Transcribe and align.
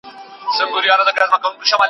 تپان 0.49 1.77